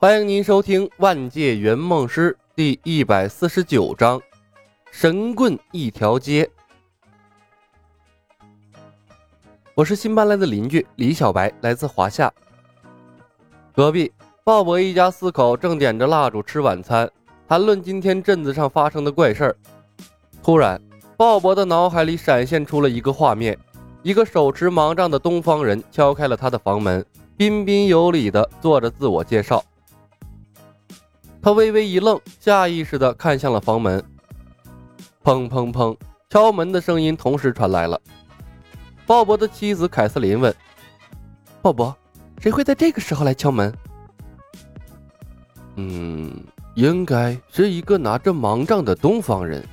[0.00, 4.16] 欢迎您收听《万界圆梦师》第一百四十九章
[4.92, 6.48] 《神棍一条街》。
[9.74, 12.32] 我是新搬来的邻居李小白，来自华夏。
[13.74, 14.12] 隔壁
[14.44, 17.10] 鲍勃一家四口正点着蜡烛吃晚餐，
[17.48, 19.56] 谈论今天镇子上发生的怪事儿。
[20.44, 20.80] 突然，
[21.16, 23.58] 鲍勃的脑海里闪现出了一个画面：
[24.04, 27.04] 一个手持盲杖的东方人敲开了他的房门，
[27.36, 29.60] 彬彬有礼地做着自我介绍。
[31.40, 34.02] 他微微一愣，下意识地看向了房门。
[35.22, 35.96] 砰砰砰，
[36.30, 38.00] 敲门的声音同时传来了。
[39.06, 40.54] 鲍勃的妻子凯瑟琳问
[41.62, 41.94] ：“鲍勃，
[42.40, 43.72] 谁会在这个时候来敲门
[45.76, 49.64] ？”“嗯，应该是一个拿着盲杖的东方人。”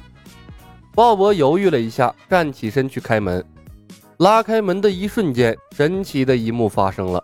[0.93, 3.43] 鲍勃犹豫了一下，站起身去开门。
[4.17, 7.21] 拉开门的一瞬间，神奇的一幕发生了。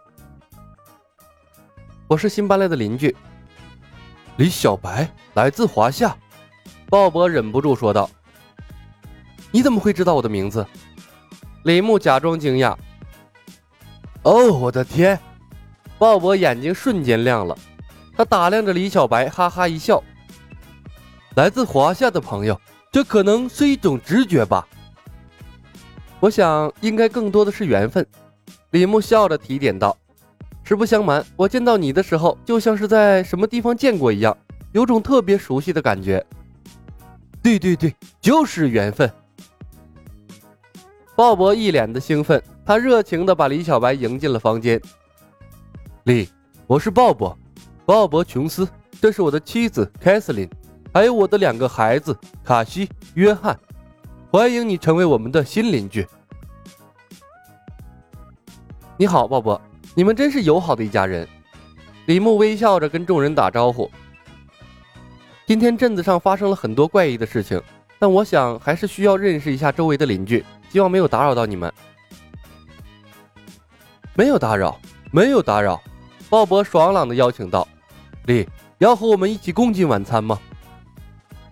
[2.07, 3.15] “我是新搬来的邻居。”
[4.37, 6.15] 李小白来自华夏，
[6.89, 8.09] 鲍勃忍不住说道
[9.51, 10.65] ：“你怎么会知道我的名字？”
[11.63, 12.75] 李牧假装惊讶
[14.23, 15.19] ：“哦，我的天！”
[15.99, 17.55] 鲍勃眼睛瞬间亮了，
[18.17, 20.01] 他打量着李小白，哈哈一笑
[21.35, 22.59] ：“来自华夏的朋友，
[22.91, 24.67] 这可能是一种直觉吧？
[26.19, 28.03] 我想，应该更多的是缘分。”
[28.71, 29.95] 李牧笑着提点道。
[30.71, 34.37] 实不相瞒，我见到你的时候，就像是在什么地方见过一样，
[34.71, 36.25] 有种特别熟悉的感觉。
[37.43, 39.11] 对对对，就是缘分。
[41.13, 44.81] 鲍勃一脸的兴奋，他热情的把李小白迎进了房间。
[46.05, 46.29] 李，
[46.67, 47.35] 我是鲍勃，
[47.85, 48.65] 鲍勃·琼斯，
[49.01, 50.49] 这是我的妻子凯瑟琳，
[50.93, 53.59] 还有我的两个孩子卡西、约翰，
[54.31, 56.07] 欢迎你成为我们的新邻居。
[58.95, 59.59] 你好，鲍勃。
[59.93, 61.27] 你们真是友好的一家人，
[62.05, 63.91] 李牧微笑着跟众人打招呼。
[65.45, 67.61] 今天镇子上发生了很多怪异的事情，
[67.99, 71.71] 但我想还是需要认识一下周围的邻居，希望没有打扰到你们。
[74.13, 74.79] 没有打扰，
[75.11, 75.81] 没有打扰。
[76.29, 77.67] 鲍勃爽朗的邀请道
[78.27, 80.39] ：“李，要和我们一起共进晚餐吗？”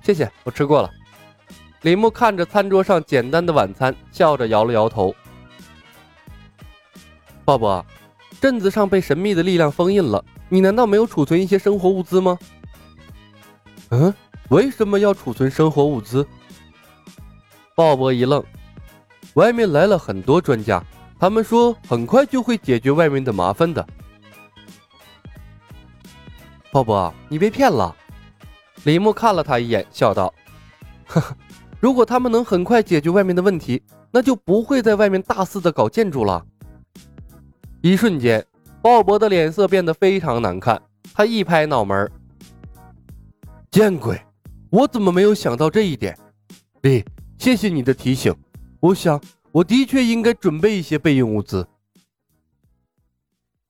[0.02, 0.90] 谢谢，我吃过了。
[1.82, 5.14] 李牧看着餐桌上简单的晚餐，笑着摇了摇头。
[7.44, 7.84] 鲍勃。
[8.40, 12.38] 镇子上被神秘的力量封印了，你难道没有储存一些生活物资吗？
[13.90, 14.14] 嗯，
[14.50, 16.26] 为什么要储存生活物资？
[17.76, 18.44] 鲍勃一愣，
[19.34, 20.84] 外面来了很多专家，
[21.20, 23.86] 他们说很快就会解决外面的麻烦的。
[26.72, 27.96] 鲍勃，你被骗了。
[28.86, 30.34] 李牧看了他一眼，笑道
[31.08, 31.36] ：“呵呵，
[31.82, 36.46] 如果他们能很快解决外面的问题，那就不会在外面大肆的搞建筑了。”
[37.82, 38.46] 一瞬间，
[38.82, 40.82] 鲍勃的脸色变得非常难看。
[41.14, 42.12] 他一拍脑门
[43.72, 44.22] ：“见鬼！
[44.70, 46.18] 我怎么没有想到这一点？”
[46.84, 47.06] 李，
[47.38, 48.36] 谢谢你的提醒。
[48.82, 49.22] 我想，
[49.54, 51.66] 我的确应该准备一些备用物资。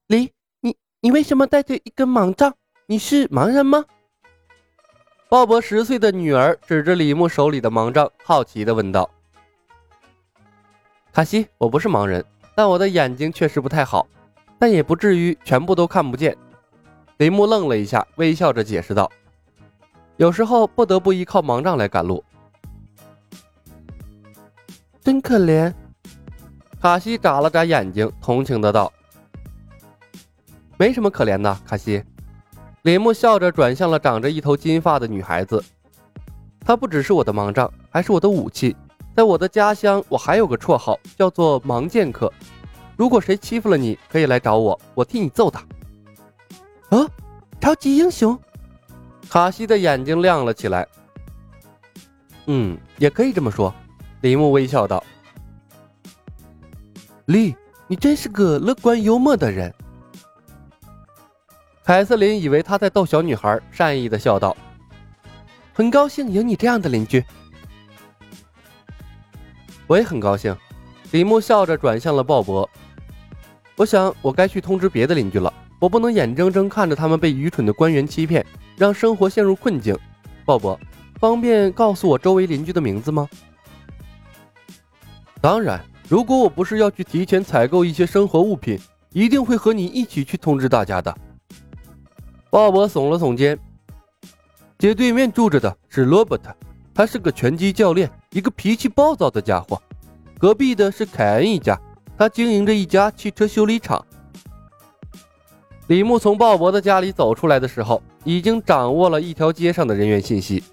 [0.07, 0.31] 李，
[0.61, 2.55] 你你为什么带着一根盲杖？
[2.87, 3.85] 你是盲人吗？
[5.29, 9.07] 鲍勃十岁的女儿指着李牧手里的盲杖，好奇地问道
[11.13, 12.25] ：“卡西，我不是盲人。”
[12.59, 14.05] 但我的眼睛确实不太好，
[14.59, 16.35] 但也不至于全部都看不见。
[17.15, 19.09] 林木愣了一下，微笑着解释道
[20.19, 22.21] ：“有时候不得不依靠盲杖来赶路。”
[25.01, 25.73] 真可怜。
[26.81, 28.91] 卡西眨了眨眼睛，同情的道
[30.77, 32.03] ：“没什么可怜的，卡西。”
[32.83, 35.63] 林木笑着转向了长着一头金发的女孩子
[36.59, 38.75] ：“她不只是我的盲杖，还是我的武器。”
[39.19, 42.31] 在我的家乡，我还有个绰号，叫做盲剑客。
[42.95, 45.59] 如果谁欺负了你，可以来找我，我替你揍他。
[46.87, 47.05] 啊，
[47.59, 48.39] 超级英雄！
[49.29, 50.87] 卡西的眼睛亮了起来。
[52.45, 53.75] 嗯，也可以这么说。
[54.21, 55.03] 李牧微笑道
[57.27, 57.53] ：“丽，
[57.87, 59.75] 你真是个乐观幽默的人。”
[61.83, 64.55] 凯瑟琳以为他在逗小女孩，善意的笑道
[65.75, 67.21] ：“很高兴有你这样的邻居。”
[69.89, 70.55] 我也很高兴，
[71.13, 72.69] 李牧笑着转向了鲍勃。
[73.75, 75.51] 我想，我该去通知别的邻居了。
[75.79, 78.45] 我不能眼睁睁看着他们被愚蠢的官员欺骗，
[78.77, 79.97] 让生活陷入困境。
[80.45, 80.77] 鲍勃，
[81.19, 83.27] 方便告诉我周围邻居的名字吗？
[85.41, 88.79] 当然，如果我不是要去提前采购一些生活物品，
[89.11, 91.17] 一定会和你一起去通知大家的。
[92.51, 93.57] 鲍勃耸了耸肩。
[94.77, 96.55] 街对面住着的是罗伯特。
[96.93, 99.81] 他是个拳击教练，一个脾气暴躁的家伙。
[100.37, 101.79] 隔壁的是凯恩一家，
[102.17, 104.05] 他经营着一家汽车修理厂。
[105.87, 110.63] 李牧从鲍勃的家里走出来的时候，已经掌握了一条街上的人员信息。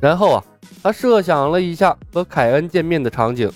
[0.00, 0.44] 然后啊，
[0.82, 3.50] 他设想了一下和凯恩见面的场景，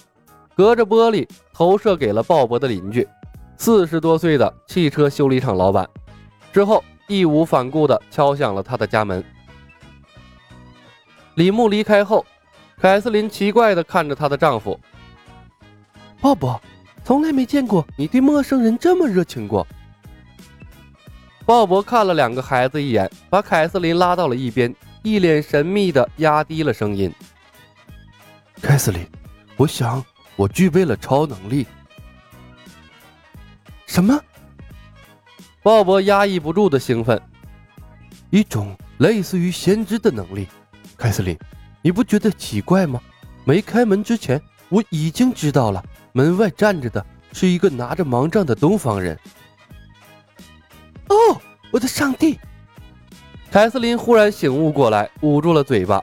[0.54, 3.08] 隔着玻璃投射给了鲍勃的邻居，
[3.56, 5.88] 四十多岁的汽车修理厂老板。
[6.52, 9.24] 之后义无反顾地敲响了他的家门。
[11.36, 12.26] 李牧离开后，
[12.81, 14.79] 凯瑟琳奇怪地看着她的丈夫，
[16.21, 16.61] 鲍勃，
[17.03, 19.67] 从来没见过你对陌生人这么热情过。
[21.47, 27.12] 鲍勃看了两个孩子一眼，把凯瑟琳拉到了一边，一脸神秘的压低了声音
[28.62, 29.06] ：“凯瑟琳，
[29.56, 30.03] 我想
[30.37, 31.67] 我具备了超能力。”
[33.87, 34.19] 什么？
[35.62, 37.21] 鲍勃压抑不住的兴奋
[38.31, 40.49] ：“一种类似于先知的能力。”
[40.97, 41.38] 凯瑟琳，
[41.84, 42.98] 你不觉得奇怪吗？
[43.44, 44.40] 没开门之前，
[44.70, 45.84] 我已经知道了，
[46.14, 49.14] 门外站着的是一个拿着盲杖的东方人。
[51.10, 51.14] 哦，
[51.70, 52.40] 我的上帝！
[53.50, 56.02] 凯瑟琳忽然醒悟过来，捂住了嘴巴。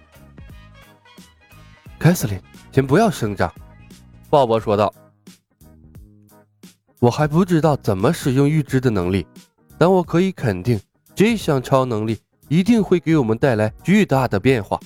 [1.98, 2.40] 凯瑟琳，
[2.72, 3.52] 先不要声张，
[4.30, 4.94] 鲍勃说道。
[7.00, 9.26] 我还不知道怎么使用预知的能力，
[9.80, 10.80] 但我可以肯定，
[11.16, 12.20] 这项超能力
[12.50, 14.80] 一定会给我们带来巨大的变化。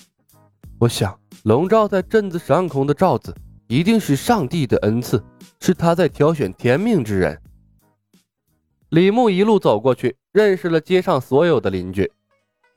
[0.77, 3.33] 我想，笼罩在镇子上空的罩子
[3.68, 5.24] 一定是上帝的恩赐，
[5.62, 7.42] 是他在挑选天命之人。
[8.89, 12.12] 李牧一路走过去，认识了街上所有的邻居。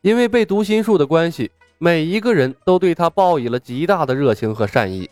[0.01, 5.11] 因为被读心术的关系，每一个人都对他报以了极大的热情和善意。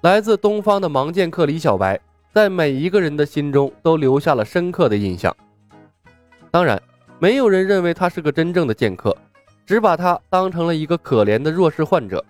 [0.00, 1.98] 来自东方的盲剑客李小白，
[2.34, 5.34] 在每一个人的心中都留下了深刻的印象。
[6.50, 6.80] 当然，
[7.20, 9.16] 没有人认为他是个真正的剑客，
[9.68, 12.24] 只把他当成了一个可怜的弱势患者。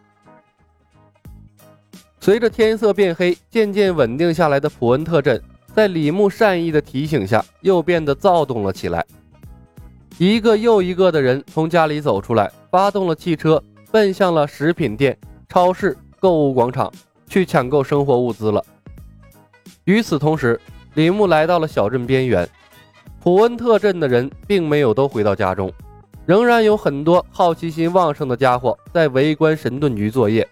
[2.19, 5.40] 随着天色变黑，渐渐稳定下来的普恩特镇。
[5.73, 9.06] 在李牧善意的提醒下，又变得躁动了起来。
[10.19, 13.62] 一个又一个的人从家里走出来，发动了汽车，
[13.93, 15.17] 奔向了食品店、
[15.49, 16.93] 超市、购物广场，
[17.29, 18.61] 去抢购生活物资了。
[19.85, 20.61] 与此同时，
[20.94, 22.49] 李牧来到了小镇边缘。
[23.20, 25.73] 普恩特镇的人并没有都回到家中，
[26.29, 30.47] 仍然有很多好奇心旺盛的家伙在围观神盾局作业。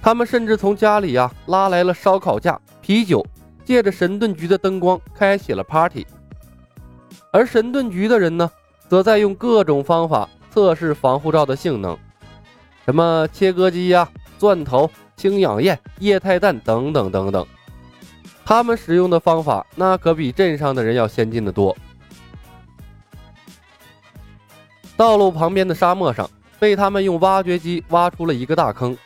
[0.00, 3.22] 他们甚至从家里呀拉来了烧烤架、啤酒。
[3.62, 6.06] 借着神盾局的灯光开启了 party，
[7.30, 8.50] 而神盾局的人呢，
[8.90, 11.96] 则在用各种方法测试防护罩的性能，
[12.84, 14.06] 什么切割机呀、
[14.36, 17.46] 钻头、氢氧焰、液态氮等等等等。
[18.44, 21.74] 他们使用的方法那可比镇上的人要先进的多。
[24.96, 28.96] 道路旁边的沙漠上，被他们用挖掘机挖出了一个大坑，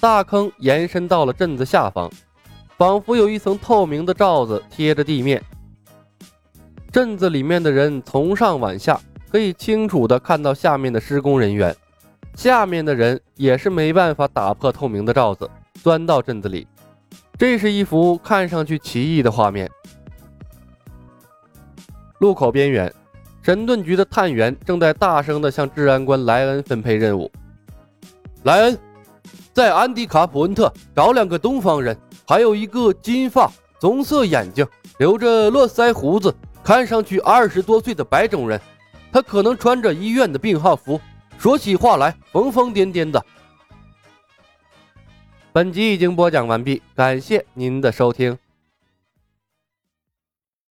[0.00, 2.10] 大坑延伸到了镇子下方。
[2.76, 5.42] 仿佛有一层透明的罩子贴着地面，
[6.90, 8.98] 镇子里面的人从上往下
[9.30, 11.76] 可以清楚地看到下面的施工人员，
[12.34, 15.50] 下面的人也是没办法打破透明的罩子
[15.82, 16.66] 钻到镇子里。
[17.36, 19.70] 这是一幅看上去奇异的画面。
[22.18, 22.90] 路口边缘，
[23.42, 27.30] 神盾局的探员正在大声地向治安官莱恩分配任务。
[28.42, 28.78] 莱恩，
[29.52, 31.96] 在安迪卡普恩特找两个东方人。
[32.26, 33.50] 还有一个金发、
[33.80, 34.64] 棕色眼睛、
[34.98, 36.32] 留着络腮胡子、
[36.62, 38.60] 看上去二十多岁的白种人，
[39.10, 41.00] 他可能穿着医院的病号服，
[41.38, 43.20] 说起话来疯疯癫癫的。
[45.52, 48.38] 本集已经播讲完毕，感谢您的收听。